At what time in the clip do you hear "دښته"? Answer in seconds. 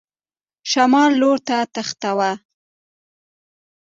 1.73-2.11